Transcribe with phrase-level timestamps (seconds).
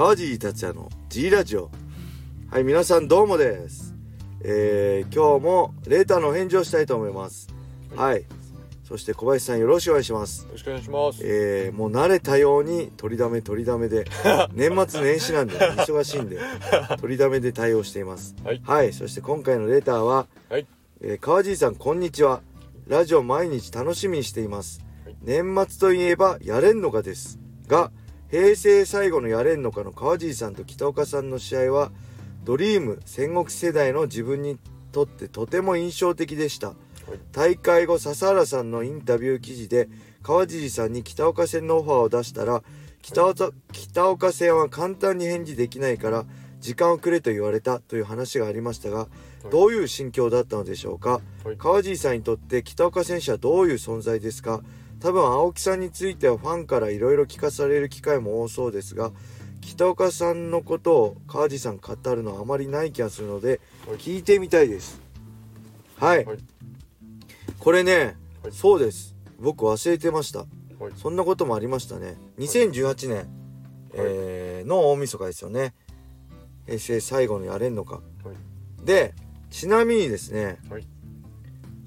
[0.00, 1.70] 川尻達也の G ラジオ。
[2.50, 3.94] はい皆さんどうもです。
[4.42, 7.48] えー、今日もレーターの返事をしたいと思います。
[7.94, 8.24] はい。
[8.82, 10.46] そして小林さんよろしくお願いします。
[10.46, 11.20] よろしくお願いします。
[11.22, 14.06] えー、もう慣れたように取りだめ取りだめで
[14.56, 16.38] 年末年始なんで忙しいんで
[16.98, 18.34] 取りだめで対応しています。
[18.64, 18.94] はい。
[18.94, 20.66] そして今回のレーターは、はい。
[21.02, 22.40] えー川尻さんこんにちは。
[22.86, 25.16] ラジオ毎日楽しみにしています、はい。
[25.20, 27.92] 年末といえばやれんのかですが
[28.30, 31.90] 平成最後のやれんのかの川尻さんと北岡さんの試合は
[32.44, 34.58] ドリーム戦国世代の自分に
[34.92, 36.74] とってとても印象的でした。
[37.32, 39.88] 大会後笹原さんのインタビュー記事で
[40.22, 42.62] 川尻さんに北岡戦のオファーを出したら
[43.02, 46.24] 北岡北岡戦は簡単に返事できないから
[46.60, 49.08] 時間をくれと言われたという話がありましたが
[49.50, 51.20] どういう心境だったのでしょうか？
[51.42, 51.56] はい。
[51.56, 54.60] 川尻さんにとって北岡選手はどういう存在ですか？
[55.00, 59.12] 多分青木さんについてはファンからいろいろ聞かされる機会も多そうですが
[59.60, 63.96] 北岡さんのことを川尻さん語るのはあまりない気がするのではい。
[63.96, 65.00] 聞いてみたいです。
[65.96, 66.38] はい、はい。
[67.58, 68.52] これね、はい。
[68.52, 69.14] そうです。
[69.38, 70.40] 僕忘れてました。
[70.40, 70.92] はい。
[70.96, 72.16] そんなこともありましたね。
[72.38, 73.28] 2018年、
[73.94, 75.74] えーの大晦日ですよね。
[76.66, 77.96] 平成最後のやれんのか。
[77.96, 78.00] は
[78.82, 78.84] い。
[78.86, 79.14] で
[79.50, 80.86] ちなみにですね、はい。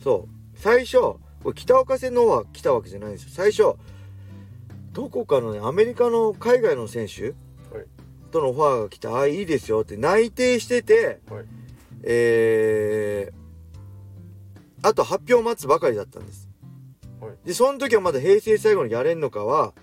[0.03, 0.59] そう。
[0.59, 3.75] 最初これ北岡戦の方は来たわけじゃないんですよ最初
[4.93, 7.85] どこかのねアメリカの海外の選手はい。
[8.31, 11.45] とのオファーが来て「ああいいですよ」って内定しててはい。
[12.03, 16.49] えー、あと発表を待つばかりだったんです
[17.19, 17.31] はい。
[17.45, 19.73] でその時はまだ平成最後のやれんのかは、はい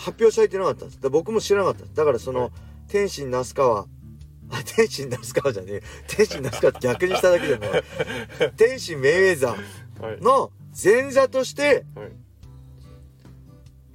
[0.00, 2.50] 発表されてなかったんです僕も知らなかっただからその、はい
[2.88, 3.86] 天心那須川
[4.50, 7.64] あ 天心那須川じゃねえ天心那須川って逆にしただけでも
[8.56, 10.22] 天心メイウェザはいー。
[10.22, 10.50] の
[10.82, 12.12] 前座としてはい。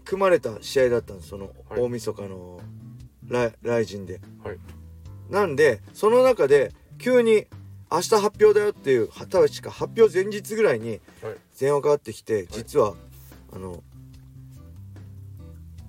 [0.05, 2.59] 組まれた試合だったんですそのはい大晦日の
[3.27, 4.57] 来来陣ではい。
[5.29, 7.47] なんでその中で急に
[7.91, 11.35] 明日発表だよっていうは確か発表前日ぐらいにはい。
[11.59, 12.95] 電話かかってきて実は
[13.51, 13.83] あの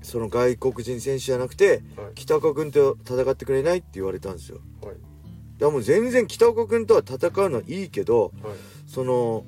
[0.05, 2.15] その外国人選手じゃなくてはい。
[2.15, 4.95] 北岡君と戦ってくれないって言われたんですよはい。
[4.95, 4.99] だか
[5.61, 8.55] らもう全然北岡君とは戦うのはいいけどはい。
[8.87, 9.45] その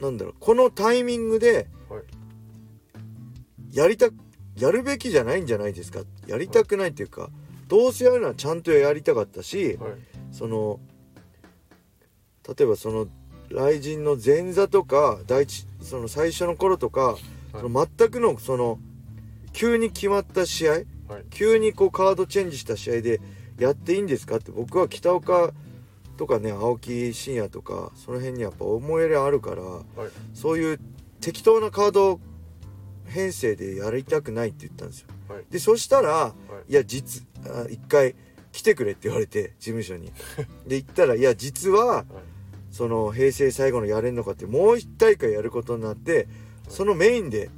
[0.00, 3.76] なんだろうこのタイミングではい。
[3.76, 4.08] やりた
[4.58, 7.30] やるべきじゃないんじゃないですかやりたくないっていうか
[7.68, 9.92] どうせやるのはちゃんとやりたかったしはい。
[10.30, 10.80] その
[12.48, 13.06] 例えばその
[13.50, 17.16] 雷神の前座とか第一その最初の頃とか、
[17.52, 18.78] その全くのその
[19.52, 20.72] 急に決まった試合？
[20.72, 20.84] はい。
[21.30, 23.20] 急にこうカードチェンジした試合で
[23.58, 24.36] やっていいんですか？
[24.36, 25.52] って僕は北岡
[26.16, 29.84] とかね青木真也とかその辺にやっぱ思い入れあるからはい。
[30.34, 30.80] そういう
[31.20, 32.20] 適当なカード
[33.06, 35.44] 編成でやりたくないって言ったんですよはい。
[35.50, 36.34] でそしたらは
[36.68, 36.72] い。
[36.72, 38.14] いや実あ一回
[38.52, 40.12] 来てくれって言われて事務所に
[40.66, 42.06] で行ったらいや実ははい。
[42.70, 46.26] その平成最後のやれんのかってもう一大会やることになって
[46.68, 47.50] そのメインで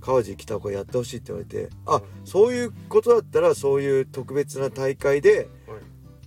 [0.00, 5.78] 川尻北岡やってほしいって言われてあはいそういうことだったらそういう特別な大会ではい。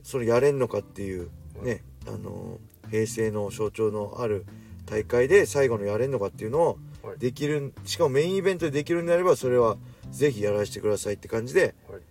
[0.03, 1.29] そのやれんのかっていう
[1.61, 2.59] ねあの
[2.91, 4.45] 平成の象徴のある
[4.85, 7.19] 大会で最後のやれんのかっていうのをはい。
[7.19, 9.77] できるしかもメインイベントでできるんであればそれは
[10.11, 12.01] ぜひやらせてくださいって感じではい。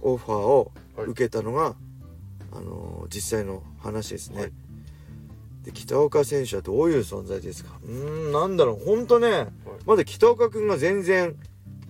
[0.00, 1.74] オファーをはい受けたのが、
[2.52, 4.52] あの実際の話ですね、はい
[5.68, 7.78] で北岡選手はどういう存在ですか？
[7.84, 9.48] うーんなんだろうほんとねはい。
[9.84, 11.36] まだ北岡君が全然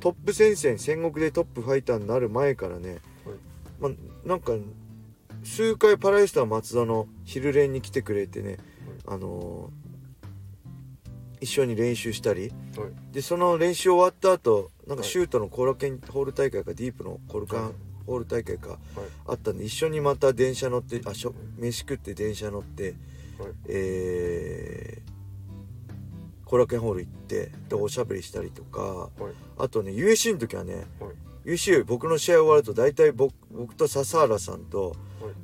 [0.00, 2.98] トップ戦線戦国でトップファイターになる前からね、
[3.78, 3.92] まあ、
[4.28, 4.52] なんか
[5.44, 8.58] 数回パラエスター松田の昼練に来てくれてね、
[9.06, 9.88] あのー
[11.40, 13.14] 一緒に練習したりはい。
[13.14, 17.74] でその練習終わった後なんかはいシュートのコーラケンホール大会かディープのコルカン
[18.06, 18.78] ホール大会かはい。
[19.28, 22.94] あったんで一緒にまた電車乗ってあしょ飯食って電車乗ってはい。
[23.66, 29.10] えー、コラケンホール行ってでおしゃべりしたりとかはい。
[29.58, 31.08] あとね USC の時はねは
[31.44, 31.50] い。
[31.52, 34.90] USC 僕の試合終わると大体僕僕と笹原さんと
[35.20, 35.34] はい。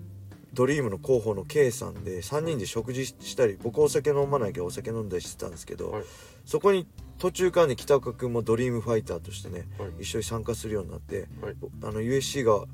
[0.53, 6.05] ドリームの広報の K さんで3人で食事したり僕お酒飲まないけどお酒飲んだりしてたんですけど、はい
[6.45, 6.87] そこに
[7.17, 10.03] 途中からね北岡君もドリームファイターとしてねはい。
[10.03, 11.57] 一緒に参加するようになってはい。
[11.83, 12.65] あの USC が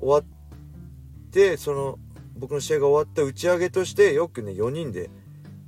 [0.00, 0.24] 終わっ
[1.30, 1.98] てその
[2.38, 5.10] 僕の試合が終わった打ち上げとしてよくね4人で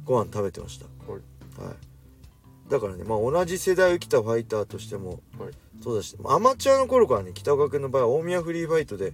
[0.04, 0.86] ご飯食べてました。
[1.10, 1.66] はい。
[1.66, 2.70] はい。
[2.70, 5.52] だからねまあ同じ世代を生きたファイターとしてもはい。
[5.82, 9.12] そうだしアマチュアの頃からね北岡君の場合は大宮フリーファイトで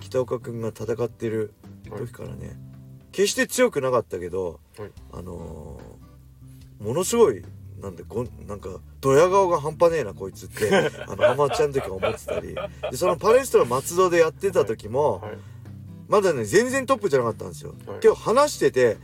[0.00, 1.52] 北岡君が戦ってる
[1.84, 2.56] 時からね、
[3.12, 4.90] 決して強くなかったけど、はい。
[5.12, 5.96] あのー
[6.84, 7.42] ものすごい
[7.80, 8.68] なんでごなんか
[9.00, 10.70] ドヤ顔が半端ねえなこいつって
[11.08, 12.54] あのアマチュアの時は思ってたり。
[12.90, 15.38] でそのパレストラ松戸でやってた時も、はい
[16.08, 17.98] まだね全然トップじゃなかったんですよ、はい。
[18.02, 18.98] 今日話してて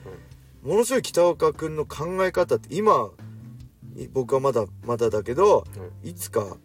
[0.63, 3.11] ものすごい北岡君の考え方って今
[3.97, 5.65] い僕はまだまだだけど
[6.03, 6.57] いつか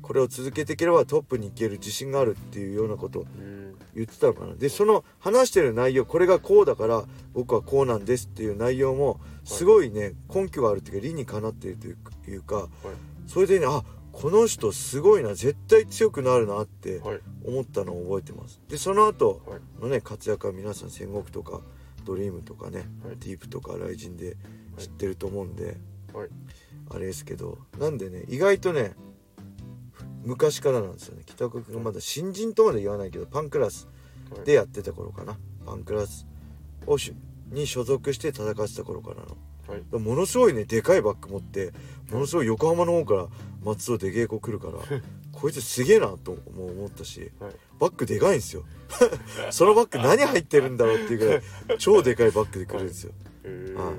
[0.00, 3.62] これを続けていければトップに行ける自信があるっていうようなことをうん。
[3.94, 4.54] 言ってたのかな。
[4.54, 7.04] でその話してる内容これがこうだから
[7.34, 12.30] 僕はこうなんですっていう内容もすごいね根拠があるっていうか理にかなっているというかい。
[12.34, 12.68] うか
[13.26, 17.20] それでねあこの人すごいな絶対強くなるなってはい。
[17.44, 18.60] 思ったのを覚えてます。
[18.68, 19.60] でその後はい。
[19.82, 21.60] のね活躍は皆さん戦国とか
[22.04, 23.16] ドリームとかね、はい。
[23.18, 24.36] ディープとかライジンで
[24.78, 25.78] 知ってると思うんで、
[26.12, 26.28] はい。
[26.90, 28.92] あれですけどなんでね意外とね
[30.24, 31.22] 昔からなんですよね。
[31.26, 33.88] 北岡君がまだ新人とまで言わないけどパンクラス
[34.30, 34.44] はい。
[34.44, 35.36] でやってた頃かな。
[35.64, 36.26] パンクラス
[36.86, 37.14] をし
[37.50, 39.36] に所属して戦ってた頃からの
[39.68, 39.98] はい。
[39.98, 41.72] ものすごいねでかいバッグ持って
[42.10, 43.26] ものすごい横浜の方から
[43.64, 45.00] 松戸で稽古来るから
[45.32, 47.52] こいつすげえなとも思ったしはい。
[47.78, 48.64] バッグでかいんですよ。
[49.50, 51.42] そのバッグ何入ってるんだろうっていうぐらい
[51.78, 53.12] 超でかいバッグで来るんですよ。
[53.44, 53.74] へー。
[53.74, 53.94] はい。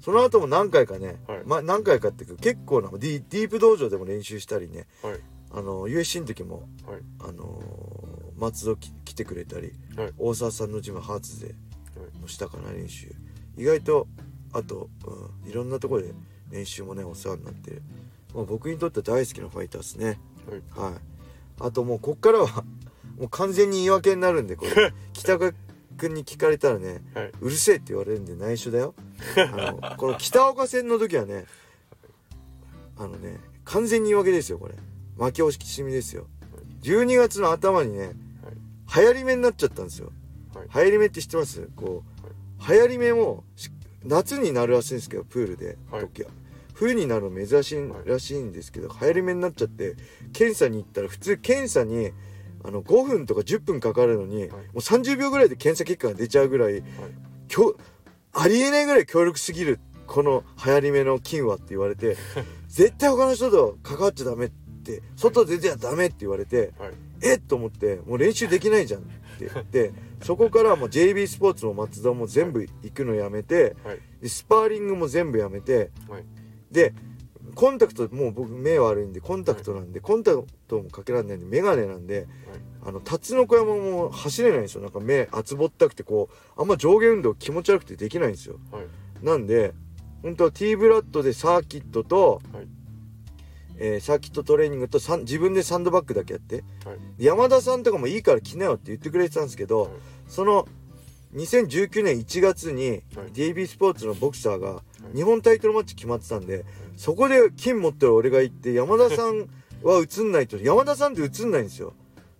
[0.00, 1.42] その後も何回かね、はい。
[1.46, 5.20] まあ何回かっていうか結構なディディープ道場でも練習したりねはい。
[5.50, 7.00] あの USC の時もはい。
[7.20, 10.12] あのー松戸き来てくれたりはい。
[10.18, 12.20] 大沢さんのジムハーツではい。
[12.20, 13.12] もしたかな練習。
[13.56, 14.08] 意外と
[14.54, 14.88] あと、
[15.44, 16.14] うん、いろんなところで
[16.50, 17.82] 練習もねお世話になってる、
[18.34, 20.18] まあ、僕にとっては大好きなファイターですね。
[20.74, 20.92] はい。
[20.92, 21.00] はい。
[21.60, 22.64] あともうこっからは
[23.18, 24.94] もう完全に言い訳になるんでこれ。
[25.12, 25.52] 北川
[25.96, 27.32] 君に聞かれたらねはい。
[27.40, 28.94] うるせえって言われるんで内緒だよ。
[29.36, 31.46] あのこの北岡戦の時はね
[32.96, 34.74] あのね完全に言い訳ですよこれ。
[35.16, 36.26] 負け惜しみですよ。
[36.82, 38.12] 12月の頭にね
[38.94, 40.12] 流行り目になっちゃったんですよ。
[40.54, 40.68] はい。
[40.68, 41.68] 流行り目って知ってます？
[41.74, 43.70] こう流行り目もし
[44.04, 46.00] 夏になるらしいんですけどプールではい。
[46.02, 46.30] 時は、
[46.74, 49.96] 冬になるの珍しいらしいんですけど、流行り目になっちゃって
[50.32, 52.10] 検査に行ったら普通検査に
[52.64, 56.82] あの5分とか10分かかるのに、もう30秒ぐらいで検査結果が出ちゃうぐらい、
[57.48, 57.76] きょ
[58.32, 62.16] ありえないぐらい強力すぎるこの流行り目の菌はって言われて
[62.68, 64.63] 絶対他の人と関わっちゃダメって
[65.16, 66.92] 外出てはダメって言われてはい。
[67.22, 69.24] えっと思ってもう練習できないじゃんって。
[69.40, 69.92] 言って
[70.22, 73.98] そこからもう JB スポーツも松田も全部行くのやめてはい。
[74.20, 76.24] でスパーリングも全部やめてはい。
[76.70, 76.94] で
[77.54, 82.26] コンタクトもう僕目悪いんでコンタクトなんでコンタクトもかけられないんで眼鏡なんで
[82.84, 84.82] あのタツノコ山も走れないんですよ。
[84.82, 88.58] なんか目厚ぼったくてこうあんま上下運動気持ち悪くてできないんですよ。
[88.70, 88.86] はい。
[89.24, 89.72] なんで
[90.22, 92.66] 本当は T ブラッドでサーキットと、はい
[93.78, 96.64] えーサーキットトレーニングと自分でサンドバッグだけやって。
[96.84, 96.96] はい。
[97.18, 99.90] 山田さんとかもいいから来なよって言ってくれてたんですけど、はい。
[100.28, 100.66] その
[101.34, 103.00] 2019年1月にはい。
[103.32, 104.82] DB スポーツのボクサーが
[105.14, 106.64] 日本タイトルマッチ決まってたんで
[106.96, 109.48] そこで金持ってる俺が行って山田さん
[109.82, 111.92] は映んないと山田さんって映んないんですよ。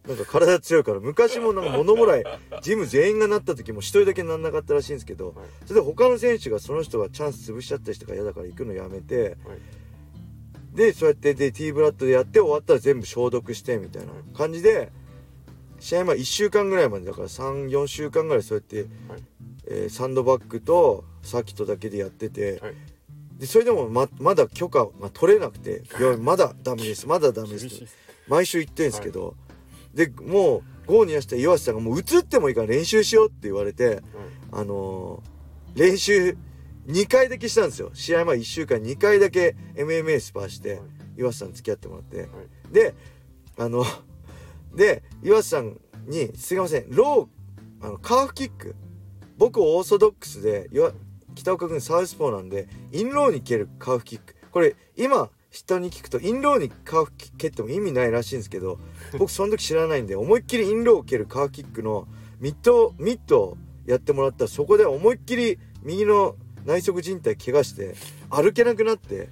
[0.06, 2.24] なんか体強いから昔もなんか物もらい
[2.60, 5.34] ジム全員がなった時も一人だけなんなかったらしいんですけどはい。
[5.66, 9.36] それで他の選手がその人がチャンス潰しちゃったりとか嫌だから行くのやめてはい
[10.74, 14.90] でそうやってで T ブラッドでやって終わったら全部消毒してみたいな感じで
[15.78, 18.76] 試合前1週間ぐらいまでだから34週間ぐらいそうやって、
[19.08, 19.22] はい。
[19.66, 22.74] えーサンドバッグとサーキットだけでやってて、はい。
[23.38, 27.82] でそれでもままだ許可が取れなくて「いやまだダメですまだダメです」
[28.28, 29.36] 毎週言ってんですけど、
[29.92, 34.00] でもうゴーにやした岩瀬さんが「もう移ってもいいから練習しよう」って言われてはい。
[34.52, 36.36] あのー練習
[36.86, 37.90] 2回だけしたんですよ。
[37.94, 40.80] 試合前1週間2回だけ MMA スパーして、はい
[41.16, 42.28] 岩瀬さん付き合ってもらって、はい。
[42.72, 42.94] で
[43.56, 43.84] あの
[44.74, 48.74] で岩瀬さんに「すいませんローあのカーフキック。
[49.36, 50.92] 僕オーソドックスで岩
[51.34, 54.34] 北岡君サウスポーなんでインローに蹴るカーフキック。
[54.50, 58.78] これ今人に聞くとインローにカーフ蹴っても意味ないらしいんですけど
[59.18, 62.06] 僕その時知らないんで思いっきりインローを蹴るカーフキックの
[62.40, 64.44] ミットミットをやってもらった。
[64.44, 67.94] らそこで思いっきり右の内側靭帯怪我して
[68.30, 69.28] 歩けなくなって。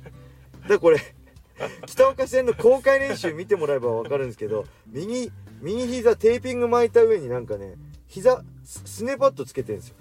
[0.68, 1.00] だこれ
[1.86, 7.74] 北岡戦の公開練習見てもらえば分かるんですけど右右膝テーピング巻いた上になんかね
[8.06, 9.96] 膝すすねパッドつけてるんですよ。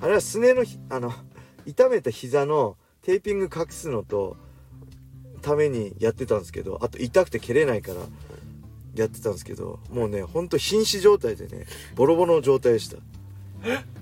[0.00, 1.12] あれはすねのひあの
[1.64, 4.36] 痛めた膝のテーピング隠すのと
[5.42, 8.00] ためにやってたんですけどあと痛くて蹴れないから
[8.94, 12.98] やってたんですけどもうねほんと瀕死状態でねボロボロの状態でした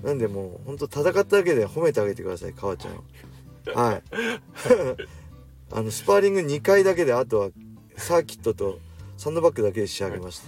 [0.03, 3.93] なんでもうほんと戦っただけで褒めてあげてください川ちゃんは。
[3.93, 4.03] い。
[5.71, 7.49] あのスパーリング2回だけであとは
[7.97, 8.79] サーキットと
[9.17, 10.41] サンドバッグだけで仕上げまし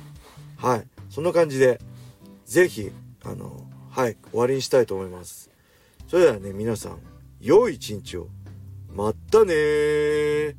[0.57, 0.67] た。
[0.67, 1.79] はい、そんな感じで
[2.45, 2.91] ぜひ
[3.23, 5.49] あのはい終わりにしたいと思います。
[6.07, 6.99] それではね皆さん
[7.41, 8.27] 良い一日を。
[8.93, 10.55] まったね